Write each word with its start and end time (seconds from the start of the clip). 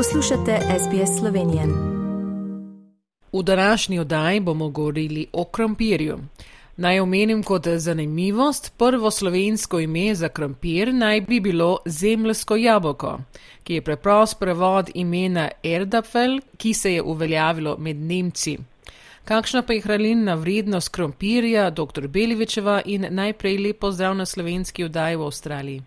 Poslušate 0.00 0.56
SBS 0.82 1.20
Slovenije. 1.20 1.62
V 3.32 3.42
današnji 3.42 3.98
oddaji 3.98 4.40
bomo 4.40 4.68
govorili 4.68 5.26
o 5.32 5.44
krompirju. 5.44 6.16
Naj 6.76 7.00
omenim 7.00 7.42
kot 7.42 7.66
zanimivost, 7.66 8.78
prvo 8.78 9.10
slovensko 9.10 9.80
ime 9.80 10.14
za 10.14 10.28
krompir 10.28 10.94
naj 10.94 11.20
bi 11.20 11.40
bilo 11.40 11.78
zemljsko 11.84 12.56
jabolko, 12.56 13.18
ki 13.64 13.74
je 13.74 13.82
preprost 13.82 14.40
prevod 14.40 14.90
imena 14.94 15.48
Erdapfel, 15.62 16.38
ki 16.56 16.74
se 16.74 16.94
je 16.94 17.02
uveljavilo 17.02 17.76
med 17.78 17.96
Nemci. 17.96 18.58
Kakšna 19.24 19.62
pa 19.62 19.72
je 19.72 19.80
hranilna 19.80 20.34
vrednost 20.34 20.94
krompirja, 20.94 21.70
dr. 21.70 22.08
Belivičeva 22.08 22.80
in 22.84 23.06
najprej 23.10 23.58
lepo 23.58 23.90
zdrav 23.90 24.14
na 24.16 24.26
slovenski 24.26 24.84
oddaji 24.84 25.16
v 25.16 25.22
Avstraliji. 25.22 25.82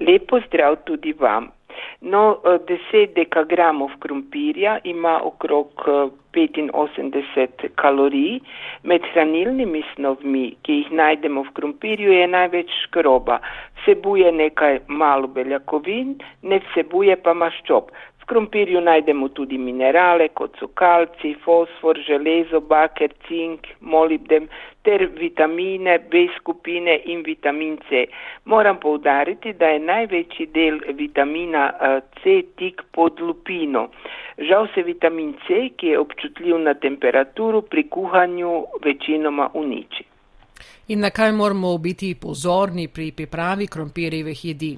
Lepo 0.00 0.40
zdrav 0.48 0.76
tudi 0.84 1.12
vam. 1.12 1.59
No, 2.00 2.40
10 2.44 3.14
dekagramov 3.14 3.90
krompirja 4.00 4.78
ima 4.84 5.20
okrog 5.24 5.84
85 6.32 7.68
kalorij. 7.74 8.40
Med 8.82 9.04
hranilnimi 9.12 9.82
snovmi, 9.94 10.44
ki 10.62 10.80
jih 10.80 10.92
najdemo 10.92 11.42
v 11.48 11.54
krompirju, 11.58 12.12
je 12.12 12.26
največ 12.26 12.70
škroba. 12.86 13.40
Vsebuje 13.80 14.32
nekaj 14.32 14.80
malo 14.86 15.28
beljakovin, 15.28 16.16
ne 16.42 16.60
vsebuje 16.66 17.16
pa 17.16 17.34
maščob 17.34 17.90
krompirju 18.30 18.80
najdemo 18.80 19.28
tudi 19.28 19.58
minerale, 19.58 20.28
kot 20.38 20.58
so 20.60 20.68
kalci, 20.80 21.32
fosfor, 21.44 21.98
železo, 22.06 22.60
baker, 22.72 23.10
cink, 23.26 23.66
molibdem 23.80 24.46
ter 24.86 25.04
vitamine 25.18 25.98
B 26.10 26.26
skupine 26.38 26.94
in 27.12 27.24
vitamin 27.26 27.78
C. 27.88 28.04
Moram 28.44 28.78
povdariti, 28.80 29.52
da 29.52 29.72
je 29.74 29.80
največji 29.86 30.46
del 30.54 30.78
vitamina 31.00 31.64
eh, 31.72 31.96
C 32.20 32.36
tik 32.60 32.84
pod 32.94 33.20
lupino. 33.20 33.88
Žal 34.38 34.68
se 34.74 34.86
vitamin 34.86 35.34
C, 35.46 35.66
ki 35.76 35.92
je 35.92 35.98
občutljiv 35.98 36.62
na 36.68 36.74
temperaturo, 36.74 37.62
pri 37.62 37.88
kuhanju 37.88 38.52
večinoma 38.84 39.50
uniči. 39.54 40.06
In 40.88 41.00
na 41.00 41.10
kaj 41.10 41.32
moramo 41.32 41.78
biti 41.78 42.14
pozorni 42.14 42.88
pri 42.88 43.12
pripravi 43.12 43.66
krompirjevih 43.66 44.44
jedi? 44.44 44.72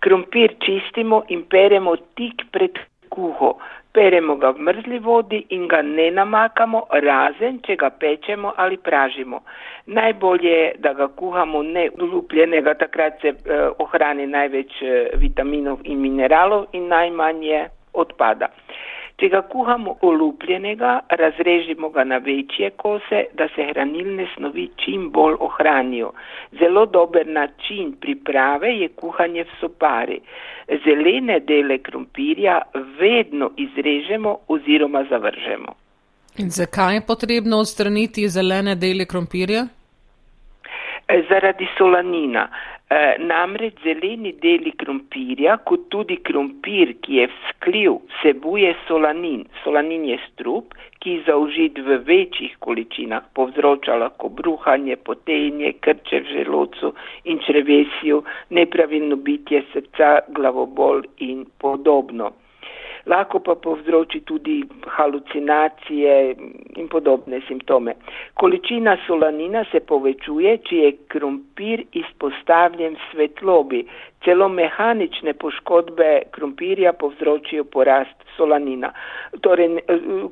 Krompir 0.00 0.54
čistimo 0.62 1.24
in 1.28 1.44
peremo 1.50 1.96
tik 2.14 2.46
pred 2.52 2.78
kuho. 3.10 3.58
Peremo 3.92 4.36
ga 4.36 4.52
v 4.54 4.62
mrzli 4.62 4.98
vodi 4.98 5.40
in 5.56 5.66
ga 5.66 5.80
ne 5.82 6.10
namakamo, 6.10 6.84
razen 7.02 7.58
če 7.66 7.76
ga 7.76 7.90
pečemo 7.90 8.52
ali 8.56 8.76
pražimo. 8.76 9.40
Najbolje 9.86 10.52
je, 10.52 10.74
da 10.78 10.92
ga 10.94 11.08
kuhamo 11.08 11.62
neulupljenega, 11.62 12.74
takrat 12.74 13.20
se 13.22 13.32
eh, 13.32 13.68
ohrani 13.78 14.26
največ 14.26 14.82
eh, 14.82 15.10
vitaminov 15.16 15.80
in 15.84 15.98
mineralov 16.04 16.68
in 16.72 16.86
najmanje 16.92 17.64
odpada. 17.94 18.52
Če 19.18 19.28
ga 19.32 19.40
kuhamo 19.50 19.96
olupljenega, 20.06 20.90
razrežimo 21.20 21.88
ga 21.90 22.04
na 22.04 22.20
večje 22.22 22.70
kose, 22.70 23.24
da 23.34 23.48
se 23.54 23.64
hranilne 23.70 24.28
snovi 24.34 24.68
čim 24.78 25.08
bolj 25.10 25.34
ohranijo. 25.40 26.12
Zelo 26.60 26.84
dober 26.86 27.26
način 27.26 27.96
priprave 28.00 28.70
je 28.78 28.88
kuhanje 28.88 29.42
v 29.42 29.58
sopari. 29.60 30.20
Zelene 30.84 31.40
dele 31.40 31.78
krompirja 31.78 32.60
vedno 33.00 33.50
izrežemo 33.56 34.36
oziroma 34.48 35.04
zavržemo. 35.10 35.74
In 36.38 36.50
zakaj 36.50 36.94
je 36.94 37.06
potrebno 37.06 37.58
odstraniti 37.58 38.28
zelene 38.28 38.74
dele 38.74 39.04
krompirja? 39.04 39.66
Zaradi 41.28 41.66
solanina. 41.78 42.48
Eh, 42.90 43.16
namreč 43.20 43.82
zeleni 43.84 44.30
deli 44.42 44.70
krompirja, 44.82 45.58
kot 45.68 45.82
tudi 45.92 46.16
krompir, 46.28 46.94
ki 47.04 47.18
je 47.18 47.26
vzkljiv, 47.32 47.98
vsebuje 48.14 48.70
solanin. 48.86 49.42
Solanin 49.60 50.06
je 50.08 50.16
strup, 50.22 50.72
ki 51.04 51.18
zaužit 51.26 51.82
v 51.84 51.98
večjih 52.08 52.56
količinah 52.64 53.28
povzroča 53.36 53.98
lahko 54.04 54.32
bruhanje, 54.40 54.96
potenje, 55.10 55.74
krče 55.84 56.22
v 56.24 56.32
želocu 56.38 56.94
in 57.28 57.44
črevesju, 57.44 58.24
nepravilno 58.56 59.20
bitje 59.30 59.66
srca, 59.74 60.12
glavobol 60.40 61.04
in 61.30 61.44
podobno 61.60 62.32
lahko 63.08 63.40
pa 63.40 63.54
povzroči 63.54 64.20
tudi 64.20 64.62
halucinacije 64.96 66.36
in 66.76 66.88
podobne 66.88 67.40
simptome. 67.48 67.94
Količina 68.34 68.96
solanina 69.06 69.64
se 69.72 69.80
povečuje, 69.80 70.58
če 70.68 70.76
je 70.76 70.92
krompir 71.08 71.84
izpostavljen 71.92 72.96
svetlobi. 73.10 73.84
Celo 74.24 74.48
mehanične 74.48 75.32
poškodbe 75.38 76.08
krompirja 76.34 76.92
povzročijo 76.92 77.64
porast 77.64 78.24
solanina. 78.36 78.92
Torej, 79.40 79.78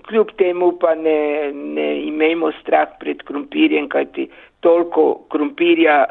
kljub 0.09 0.35
temu 0.39 0.73
pa 0.81 0.95
ne, 0.95 1.53
ne 1.53 1.89
imejmo 2.07 2.53
strah 2.61 2.89
pred 3.01 3.23
krompirjem, 3.23 3.89
kajti 3.89 4.29
toliko 4.61 5.27
krompirja 5.31 6.05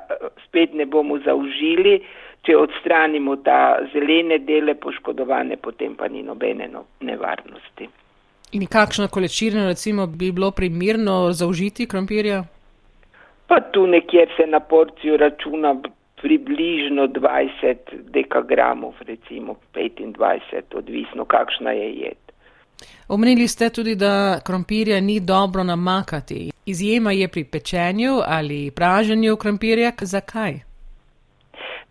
spet 0.48 0.74
ne 0.74 0.86
bomo 0.86 1.20
zaužili 1.25 2.00
če 2.45 2.57
odstranimo 2.57 3.35
ta 3.45 3.78
zelene 3.94 4.39
dele 4.39 4.75
poškodovane, 4.75 5.57
potem 5.57 5.95
pa 5.95 6.07
ni 6.07 6.23
nobene 6.23 6.67
no, 6.72 6.85
nevarnosti. 7.01 7.89
In 8.51 8.66
kakšna 8.72 9.07
količina 9.07 9.67
recimo 9.67 10.07
bi 10.07 10.31
bilo 10.31 10.51
primirno 10.51 11.31
zaužiti 11.31 11.88
krompirja? 11.88 12.44
Pa 13.47 13.59
tu 13.72 13.88
nekje 13.88 14.28
se 14.38 14.47
na 14.47 14.59
porcijo 14.59 15.17
računa 15.17 15.75
približno 16.22 17.07
20 17.07 17.75
dekagramov, 18.13 18.94
recimo 19.07 19.56
25, 19.73 20.77
odvisno 20.77 21.25
kakšna 21.25 21.72
je 21.72 21.89
jed. 21.94 22.17
Omenili 23.07 23.47
ste 23.47 23.69
tudi, 23.69 23.95
da 23.95 24.39
krompirja 24.45 25.01
ni 25.01 25.19
dobro 25.19 25.63
namakati. 25.63 26.51
Izjema 26.66 27.12
je 27.12 27.27
pri 27.27 27.44
pečenju 27.44 28.13
ali 28.25 28.72
praženju 28.72 29.35
krompirja. 29.35 29.91
Zakaj? 30.01 30.75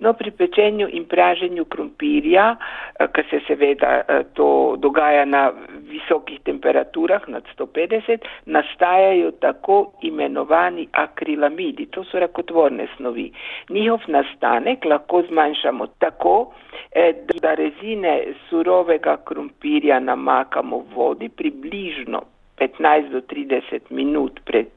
No, 0.04 0.12
pri 0.12 0.30
pečenju 0.36 0.88
in 0.92 1.04
praženju 1.08 1.64
krompirja, 1.64 2.44
eh, 2.54 3.06
ker 3.08 3.24
se 3.30 3.40
seveda 3.46 3.92
eh, 3.96 4.24
to 4.36 4.76
dogaja 4.76 5.24
na 5.24 5.52
visokih 5.88 6.42
temperaturah 6.44 7.24
nad 7.28 7.48
150, 7.56 8.26
nastajajo 8.46 9.30
tako 9.40 9.78
imenovani 10.02 10.88
akrilamidi, 10.92 11.86
to 11.86 12.04
so 12.04 12.20
rakotvorne 12.20 12.86
snovi. 12.96 13.30
Njihov 13.70 14.04
nastanek 14.06 14.84
lahko 14.84 15.22
zmanjšamo 15.28 15.86
tako, 15.98 16.52
eh, 16.92 17.12
da 17.40 17.54
rezine 17.54 18.20
surovega 18.50 19.16
krompirja 19.24 20.00
namakamo 20.00 20.78
v 20.78 20.94
vodi 20.94 21.28
približno 21.28 22.22
15 22.58 23.08
do 23.08 23.20
30 23.20 23.90
minut 23.90 24.40
pred 24.44 24.68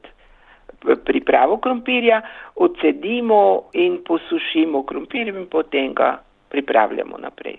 pripravo 1.04 1.58
krompirja, 1.58 2.22
odcedimo 2.56 3.70
in 3.72 4.02
posušimo 4.06 4.82
krompir 4.82 5.28
in 5.28 5.46
potem 5.50 5.94
ga 5.94 6.22
pripravljamo 6.48 7.18
naprej. 7.18 7.56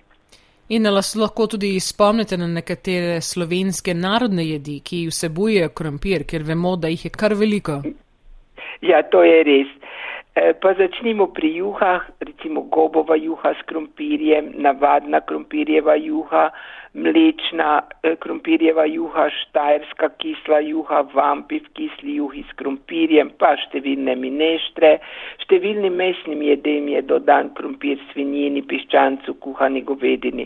In 0.70 0.84
nas 0.84 1.16
lahko 1.16 1.48
tudi 1.48 1.80
spomnite 1.80 2.38
na 2.38 2.48
nekatere 2.48 3.22
slovenske 3.22 3.94
narodne 3.94 4.46
jedi, 4.46 4.80
ki 4.86 5.08
vsebujejo 5.10 5.70
krompir, 5.70 6.28
ker 6.30 6.44
vemo, 6.46 6.76
da 6.76 6.88
jih 6.88 7.06
je 7.06 7.12
kar 7.12 7.34
veliko. 7.34 7.82
Ja, 8.82 9.02
to 9.12 9.24
je 9.24 9.44
res. 9.44 9.72
E, 10.36 10.54
pa 10.54 10.74
začnimo 10.78 11.34
pri 11.34 11.58
juhah, 11.58 12.06
recimo 12.22 12.62
gobova 12.70 13.16
juha 13.18 13.50
s 13.58 13.62
krompirjem, 13.66 14.54
navadna 14.62 15.22
krompirjeva 15.26 15.96
juha, 15.98 16.52
mlečna 16.94 17.82
eh, 18.04 18.16
krompirjeva 18.16 18.86
juha, 18.86 19.26
štajerska 19.30 20.10
kisla 20.22 20.60
juha, 20.60 21.02
vampiv 21.14 21.66
kisli 21.74 22.20
juhi 22.22 22.46
s 22.46 22.54
krompirjem, 22.62 23.34
pa 23.42 23.56
številne 23.58 24.14
mineštre. 24.22 25.00
Številnim 25.46 25.98
mesnim 25.98 26.46
jedem 26.46 26.94
je 26.94 27.02
dodan 27.10 27.50
krompir 27.58 27.98
svinjini, 28.12 28.62
piščancu, 28.70 29.34
kuhani 29.42 29.82
govedini. 29.82 30.46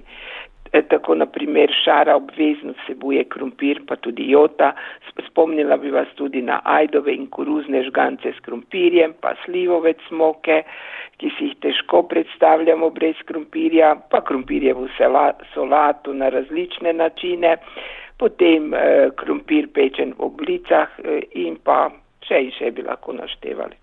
E, 0.73 0.81
tako 0.81 1.15
naprimer 1.15 1.69
šara 1.83 2.15
obvezno 2.15 2.73
vsebuje 2.73 3.23
krompir, 3.29 3.81
pa 3.87 3.95
tudi 3.95 4.25
jota. 4.31 4.71
Spomnila 5.27 5.77
bi 5.77 5.91
vas 5.93 6.07
tudi 6.15 6.41
na 6.41 6.61
ajdove 6.63 7.13
in 7.13 7.27
koruzne 7.29 7.83
žgance 7.85 8.31
s 8.33 8.41
krompirjem, 8.45 9.13
pa 9.21 9.35
slivovec 9.45 10.01
smoke, 10.07 10.63
ki 11.21 11.29
si 11.37 11.51
jih 11.51 11.59
težko 11.61 12.01
predstavljamo 12.09 12.89
brez 12.89 13.21
krompirja, 13.29 13.93
pa 14.09 14.23
krompirjevo 14.25 14.87
solatu 15.53 16.13
na 16.13 16.29
različne 16.33 16.93
načine, 16.93 17.57
potem 18.17 18.73
eh, 18.73 19.11
krompir 19.15 19.69
pečen 19.73 20.17
v 20.17 20.25
oblicah 20.25 20.89
eh, 20.97 21.21
in 21.45 21.61
pa 21.63 21.85
še 22.25 22.41
in 22.47 22.51
še 22.57 22.73
bi 22.73 22.89
lahko 22.89 23.13
naštevali. 23.13 23.82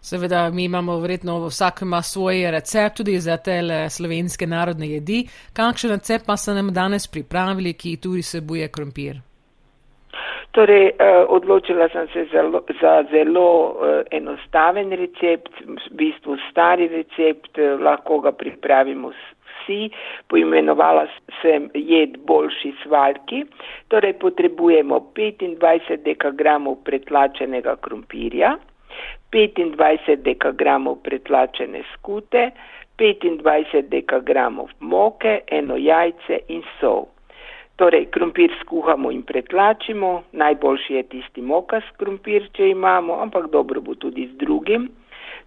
Seveda, 0.00 0.50
mi 0.50 0.64
imamo 0.64 0.98
verjetno 1.00 1.38
vsak 1.46 1.82
ima 1.82 2.02
svoj 2.02 2.50
recept 2.50 2.96
tudi 2.96 3.18
za 3.20 3.36
te 3.36 3.60
slovenske 3.90 4.46
narodne 4.46 4.88
jedi. 4.88 5.24
Kakšen 5.52 5.90
recept 5.90 6.26
pa 6.26 6.36
ste 6.36 6.54
nam 6.54 6.72
danes 6.72 7.06
pripravili, 7.06 7.72
ki 7.74 7.96
tudi 7.96 8.22
sebuje 8.22 8.68
krompir? 8.68 9.20
Torej, 10.52 10.86
eh, 10.98 11.24
odločila 11.28 11.88
sem 11.88 12.08
se 12.12 12.26
za, 12.32 12.42
za 12.80 13.04
zelo 13.10 13.48
eh, 13.72 14.16
enostaven 14.16 14.92
recept, 14.92 15.52
v 15.64 15.94
bistvu 15.96 16.36
stari 16.50 16.88
recept, 16.92 17.58
eh, 17.58 17.78
lahko 17.80 18.20
ga 18.20 18.32
pripravimo 18.32 19.12
si, 19.64 19.88
poimenovala 20.28 21.06
sem 21.40 21.70
jed 21.74 22.18
boljši 22.28 22.74
svalki, 22.82 23.46
torej 23.88 24.12
potrebujemo 24.20 25.00
25 25.16 25.96
dekagramov 26.04 26.82
pretlačenega 26.84 27.76
krompirja, 27.80 28.56
25 29.32 30.16
dekagramov 30.22 31.00
pretlačene 31.02 31.82
skute, 31.94 32.50
25 32.98 33.88
dekagramov 33.88 34.70
moke, 34.80 35.40
eno 35.46 35.76
jajce 35.76 36.44
in 36.48 36.62
sol. 36.80 37.08
Torej, 37.76 38.06
krompir 38.12 38.52
skuhamo 38.60 39.10
in 39.10 39.22
pretlačimo, 39.22 40.22
najboljši 40.32 40.94
je 40.94 41.02
tisti 41.14 41.42
mokas 41.42 41.86
krompir, 41.96 42.50
če 42.52 42.68
imamo, 42.70 43.16
ampak 43.24 43.48
dobro 43.50 43.80
bo 43.80 43.94
tudi 43.94 44.28
z 44.28 44.36
drugim. 44.44 44.90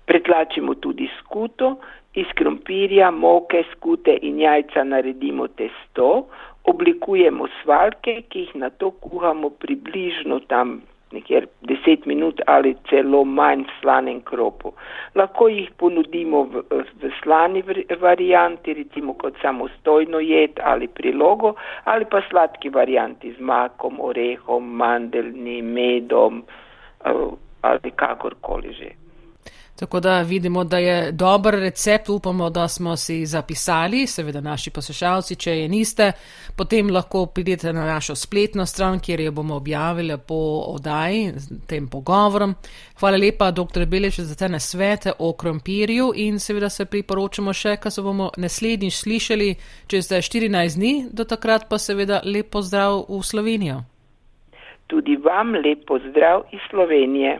Pretlačimo 0.05 0.73
tudi 0.81 1.07
skuto, 1.19 1.75
iz 2.15 2.27
krompirja, 2.35 3.11
moke, 3.11 3.63
skute 3.71 4.17
in 4.21 4.39
jajca 4.41 4.83
naredimo 4.83 5.47
testo, 5.47 6.27
oblikujemo 6.65 7.47
svalke, 7.61 8.21
ki 8.29 8.47
jih 8.47 8.55
na 8.55 8.69
to 8.69 8.91
kuhamo 8.91 9.49
približno 9.61 10.39
tam 10.49 10.81
nekjer 11.15 11.47
10 11.69 12.07
minut 12.11 12.41
ali 12.51 12.75
celo 12.89 13.23
manj 13.25 13.63
v 13.65 13.77
slanem 13.81 14.19
kropu. 14.27 14.73
Lahko 15.15 15.47
jih 15.51 15.69
ponudimo 15.79 16.43
v, 16.51 16.63
v 17.01 17.11
slani 17.21 17.63
varianti, 18.01 18.75
recimo 18.77 19.15
kot 19.21 19.39
samostojno 19.41 20.19
jed 20.23 20.59
ali 20.63 20.87
prilogo, 20.87 21.55
ali 21.85 22.05
pa 22.05 22.21
sladki 22.29 22.69
varianti 22.69 23.33
z 23.37 23.39
makom, 23.39 23.99
orehom, 23.99 24.69
mandelni, 24.81 25.61
medom 25.61 26.43
eh, 27.05 27.25
ali 27.61 27.91
kakorkoli 27.95 28.73
že. 28.73 29.04
Tako 29.75 29.99
da 29.99 30.21
vidimo, 30.21 30.63
da 30.63 30.77
je 30.77 31.11
dober 31.11 31.53
recept, 31.53 32.09
upamo, 32.09 32.49
da 32.49 32.67
smo 32.67 32.95
si 32.95 33.25
zapisali, 33.25 34.07
seveda 34.07 34.41
naši 34.41 34.69
poslušalci, 34.71 35.35
če 35.35 35.51
je 35.51 35.67
niste, 35.69 36.11
potem 36.57 36.89
lahko 36.89 37.25
pridete 37.25 37.73
na 37.73 37.85
našo 37.85 38.15
spletno 38.15 38.65
stran, 38.65 38.99
kjer 38.99 39.19
jo 39.19 39.31
bomo 39.31 39.55
objavili 39.55 40.17
po 40.27 40.35
oddaji 40.67 41.33
z 41.35 41.59
tem 41.67 41.87
pogovorom. 41.87 42.55
Hvala 42.99 43.17
lepa, 43.17 43.51
dr. 43.51 43.85
Belež, 43.85 44.19
za 44.19 44.35
te 44.35 44.49
nasvete 44.49 45.11
o 45.19 45.33
krompirju 45.33 46.11
in 46.15 46.39
seveda 46.39 46.69
se 46.69 46.85
priporočamo 46.85 47.53
še, 47.53 47.75
kar 47.75 47.91
se 47.91 48.01
bomo 48.01 48.29
naslednjič 48.37 48.95
slišali 48.95 49.55
čez 49.87 50.07
14 50.07 50.77
dni, 50.77 50.93
do 51.11 51.23
takrat 51.23 51.67
pa 51.69 51.77
seveda 51.77 52.21
lepo 52.23 52.61
zdrav 52.61 53.03
v 53.09 53.19
Slovenijo. 53.23 53.81
Tudi 54.87 55.17
vam 55.17 55.51
lepo 55.51 55.99
zdrav 55.99 56.47
iz 56.51 56.63
Slovenije. 56.69 57.39